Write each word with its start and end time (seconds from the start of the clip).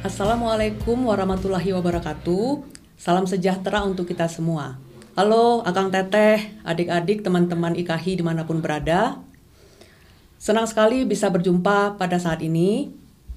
Assalamualaikum 0.00 1.12
warahmatullahi 1.12 1.76
wabarakatuh. 1.76 2.64
Salam 2.96 3.28
sejahtera 3.28 3.84
untuk 3.84 4.08
kita 4.08 4.32
semua. 4.32 4.80
Halo, 5.12 5.60
Akang 5.60 5.92
Teteh, 5.92 6.56
adik-adik, 6.64 7.20
teman-teman 7.20 7.76
IKHI 7.76 8.16
di 8.16 8.24
mana 8.24 8.48
pun 8.48 8.64
berada. 8.64 9.20
Senang 10.40 10.64
sekali 10.64 11.04
bisa 11.04 11.28
berjumpa 11.28 12.00
pada 12.00 12.16
saat 12.16 12.40
ini. 12.40 12.88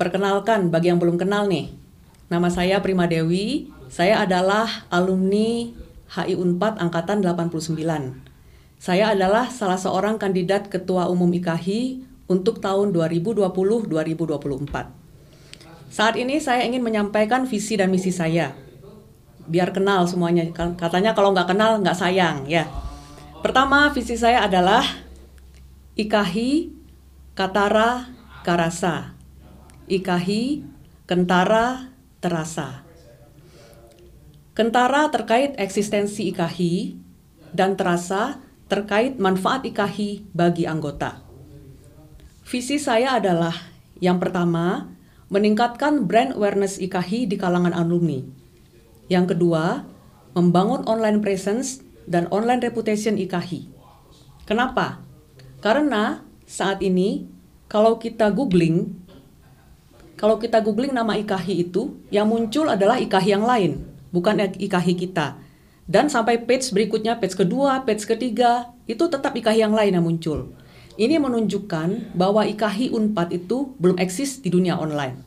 Perkenalkan 0.00 0.72
bagi 0.72 0.88
yang 0.88 0.96
belum 0.96 1.20
kenal 1.20 1.44
nih. 1.44 1.76
Nama 2.32 2.48
saya 2.48 2.80
Prima 2.80 3.04
Dewi. 3.04 3.68
Saya 3.92 4.24
adalah 4.24 4.88
alumni 4.88 5.76
HI 6.08 6.40
Unpad 6.40 6.80
angkatan 6.80 7.20
89. 7.20 7.76
Saya 8.80 9.12
adalah 9.12 9.52
salah 9.52 9.76
seorang 9.76 10.16
kandidat 10.16 10.72
ketua 10.72 11.12
umum 11.12 11.28
IKHI 11.36 12.00
untuk 12.32 12.64
tahun 12.64 12.96
2020-2024. 12.96 15.05
Saat 15.86 16.18
ini 16.18 16.42
saya 16.42 16.66
ingin 16.66 16.82
menyampaikan 16.82 17.46
visi 17.46 17.78
dan 17.78 17.88
misi 17.90 18.10
saya. 18.10 18.52
Biar 19.46 19.70
kenal 19.70 20.04
semuanya. 20.10 20.46
Katanya 20.52 21.14
kalau 21.14 21.30
nggak 21.30 21.54
kenal 21.54 21.78
nggak 21.78 21.96
sayang 21.96 22.44
ya. 22.50 22.66
Pertama 23.40 23.94
visi 23.94 24.18
saya 24.18 24.42
adalah 24.42 24.82
Ikahi 25.94 26.74
Katara 27.38 28.10
Karasa. 28.42 29.14
Ikahi 29.86 30.66
Kentara 31.06 31.94
Terasa. 32.18 32.82
Kentara 34.56 35.12
terkait 35.12 35.54
eksistensi 35.60 36.32
Ikahi 36.32 36.96
dan 37.52 37.76
terasa 37.76 38.40
terkait 38.66 39.20
manfaat 39.20 39.62
Ikahi 39.62 40.32
bagi 40.34 40.66
anggota. 40.66 41.22
Visi 42.48 42.80
saya 42.80 43.20
adalah 43.20 43.54
yang 44.00 44.16
pertama, 44.16 44.95
meningkatkan 45.26 46.06
brand 46.06 46.38
awareness 46.38 46.78
IKAHI 46.78 47.26
di 47.26 47.36
kalangan 47.38 47.74
alumni. 47.74 48.22
Yang 49.10 49.34
kedua, 49.34 49.82
membangun 50.38 50.86
online 50.86 51.18
presence 51.22 51.82
dan 52.06 52.30
online 52.30 52.62
reputation 52.62 53.18
IKAHI. 53.18 53.66
Kenapa? 54.46 55.02
Karena 55.58 56.22
saat 56.46 56.78
ini 56.82 57.26
kalau 57.66 57.98
kita 57.98 58.30
googling, 58.30 58.94
kalau 60.14 60.38
kita 60.38 60.62
googling 60.62 60.94
nama 60.94 61.18
IKAHI 61.18 61.66
itu, 61.66 61.98
yang 62.14 62.30
muncul 62.30 62.70
adalah 62.70 63.02
IKAHI 63.02 63.30
yang 63.34 63.42
lain, 63.42 63.82
bukan 64.14 64.38
IKAHI 64.38 64.94
kita. 64.94 65.42
Dan 65.86 66.10
sampai 66.10 66.42
page 66.42 66.70
berikutnya, 66.70 67.18
page 67.18 67.34
kedua, 67.34 67.82
page 67.82 68.06
ketiga, 68.06 68.70
itu 68.86 69.06
tetap 69.10 69.34
IKAHI 69.34 69.66
yang 69.66 69.74
lain 69.74 69.98
yang 69.98 70.06
muncul. 70.06 70.54
Ini 70.96 71.20
menunjukkan 71.20 72.16
bahwa 72.16 72.48
IKAHI 72.48 72.92
Unpad 72.92 73.32
itu 73.36 73.76
belum 73.76 74.00
eksis 74.00 74.40
di 74.40 74.48
dunia 74.48 74.80
online. 74.80 75.20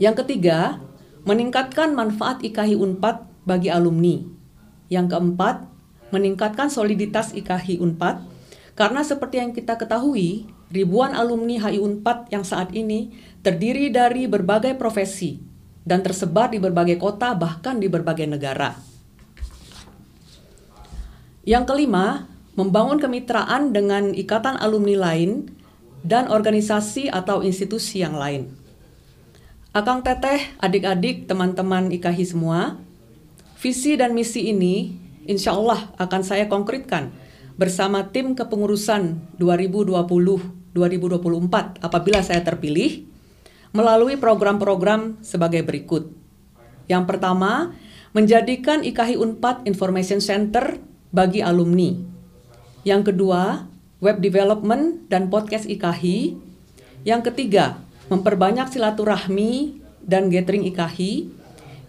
Yang 0.00 0.24
ketiga, 0.24 0.80
meningkatkan 1.28 1.92
manfaat 1.92 2.40
IKAHI 2.40 2.76
Unpad 2.80 3.28
bagi 3.44 3.68
alumni. 3.68 4.24
Yang 4.88 5.12
keempat, 5.12 5.68
meningkatkan 6.08 6.72
soliditas 6.72 7.36
IKAHI 7.36 7.84
Unpad 7.84 8.24
karena 8.78 9.02
seperti 9.02 9.42
yang 9.42 9.50
kita 9.50 9.74
ketahui, 9.74 10.46
ribuan 10.70 11.10
alumni 11.10 11.58
HI 11.58 11.82
Unpad 11.82 12.30
yang 12.30 12.46
saat 12.46 12.70
ini 12.70 13.10
terdiri 13.42 13.90
dari 13.90 14.30
berbagai 14.30 14.78
profesi 14.78 15.42
dan 15.82 15.98
tersebar 15.98 16.54
di 16.54 16.62
berbagai 16.62 16.94
kota 16.94 17.34
bahkan 17.34 17.82
di 17.82 17.90
berbagai 17.90 18.30
negara. 18.30 18.78
Yang 21.42 21.64
kelima, 21.74 22.30
membangun 22.58 22.98
kemitraan 22.98 23.70
dengan 23.70 24.10
ikatan 24.10 24.58
alumni 24.58 24.98
lain 24.98 25.46
dan 26.02 26.26
organisasi 26.26 27.06
atau 27.06 27.46
institusi 27.46 28.02
yang 28.02 28.18
lain. 28.18 28.50
Akang 29.70 30.02
Teteh, 30.02 30.58
adik-adik, 30.58 31.30
teman-teman 31.30 31.94
IKAHI 31.94 32.34
semua, 32.34 32.82
visi 33.62 33.94
dan 33.94 34.10
misi 34.10 34.50
ini 34.50 34.90
insya 35.30 35.54
Allah 35.54 35.94
akan 36.02 36.26
saya 36.26 36.50
konkretkan 36.50 37.14
bersama 37.54 38.10
tim 38.10 38.34
kepengurusan 38.34 39.38
2020-2024 39.38 40.74
apabila 41.78 42.18
saya 42.26 42.42
terpilih 42.42 43.06
melalui 43.70 44.18
program-program 44.18 45.22
sebagai 45.22 45.62
berikut. 45.62 46.10
Yang 46.90 47.06
pertama, 47.06 47.70
menjadikan 48.18 48.82
IKAHI 48.82 49.14
Unpad 49.14 49.62
Information 49.62 50.18
Center 50.18 50.82
bagi 51.14 51.38
alumni 51.38 52.17
yang 52.88 53.04
kedua, 53.04 53.68
web 54.00 54.24
development 54.24 55.12
dan 55.12 55.28
podcast 55.28 55.68
IKAHI. 55.68 56.40
Yang 57.04 57.20
ketiga, 57.28 57.76
memperbanyak 58.08 58.72
silaturahmi 58.72 59.84
dan 60.00 60.32
gathering 60.32 60.64
IKAHI. 60.72 61.28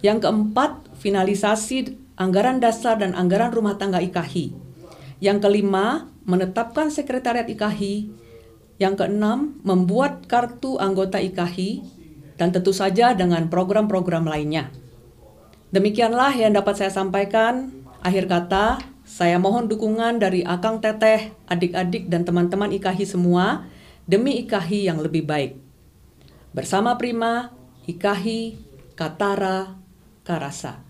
Yang 0.03 0.27
keempat, 0.27 0.91
finalisasi 0.99 1.95
anggaran 2.19 2.59
dasar 2.59 2.99
dan 2.99 3.15
anggaran 3.15 3.55
rumah 3.55 3.79
tangga 3.79 4.03
IKAHI. 4.03 4.51
Yang 5.23 5.47
kelima, 5.47 6.11
menetapkan 6.27 6.91
sekretariat 6.91 7.47
IKAHI. 7.47 8.11
Yang 8.75 8.93
keenam, 8.99 9.55
membuat 9.63 10.27
kartu 10.27 10.75
anggota 10.83 11.23
IKAHI 11.23 11.83
dan 12.35 12.51
tentu 12.51 12.75
saja 12.75 13.15
dengan 13.15 13.47
program-program 13.47 14.27
lainnya. 14.27 14.71
Demikianlah 15.71 16.35
yang 16.35 16.55
dapat 16.55 16.75
saya 16.75 16.91
sampaikan. 16.91 17.71
Akhir 17.99 18.31
kata, 18.31 18.79
saya 19.19 19.35
mohon 19.35 19.67
dukungan 19.67 20.15
dari 20.15 20.47
Akang 20.47 20.79
Teteh, 20.79 21.35
adik-adik 21.51 22.07
dan 22.07 22.23
teman-teman 22.23 22.71
IKAHI 22.71 23.03
semua 23.03 23.67
demi 24.07 24.39
IKAHI 24.47 24.87
yang 24.87 25.03
lebih 25.03 25.27
baik. 25.27 25.59
Bersama 26.55 26.95
Prima, 26.95 27.51
IKAHI, 27.83 28.55
Katara, 28.95 29.75
Karasa. 30.23 30.87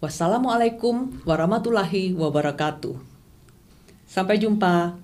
Wassalamualaikum 0.00 1.20
warahmatullahi 1.28 2.16
wabarakatuh. 2.16 2.96
Sampai 4.08 4.40
jumpa. 4.40 4.96